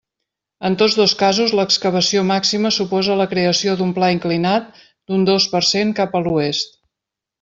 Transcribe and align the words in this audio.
En 0.67 0.75
tots 0.81 0.95
dos 0.99 1.11
casos, 1.19 1.51
l'excavació 1.59 2.23
màxima 2.29 2.71
suposa 2.77 3.17
la 3.19 3.27
creació 3.35 3.75
d'un 3.83 3.91
pla 3.99 4.09
inclinat 4.17 4.73
d'un 4.89 5.29
dos 5.29 5.47
per 5.53 5.63
cent 5.75 5.93
cap 6.01 6.19
a 6.21 6.25
l'oest. 6.31 6.79